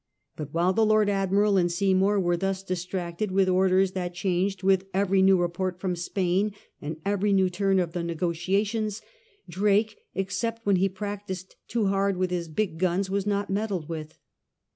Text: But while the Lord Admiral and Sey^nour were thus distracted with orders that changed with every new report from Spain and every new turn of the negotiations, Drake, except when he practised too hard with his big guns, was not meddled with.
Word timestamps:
But 0.35 0.51
while 0.51 0.73
the 0.73 0.83
Lord 0.83 1.09
Admiral 1.11 1.57
and 1.57 1.69
Sey^nour 1.69 2.19
were 2.19 2.35
thus 2.35 2.63
distracted 2.63 3.29
with 3.31 3.47
orders 3.47 3.91
that 3.91 4.15
changed 4.15 4.63
with 4.63 4.87
every 4.95 5.21
new 5.21 5.37
report 5.39 5.79
from 5.79 5.95
Spain 5.95 6.53
and 6.81 6.97
every 7.05 7.31
new 7.31 7.51
turn 7.51 7.77
of 7.77 7.91
the 7.93 8.01
negotiations, 8.01 9.03
Drake, 9.47 9.99
except 10.15 10.65
when 10.65 10.77
he 10.77 10.89
practised 10.89 11.55
too 11.67 11.85
hard 11.85 12.17
with 12.17 12.31
his 12.31 12.47
big 12.49 12.79
guns, 12.79 13.11
was 13.11 13.27
not 13.27 13.51
meddled 13.51 13.87
with. 13.89 14.17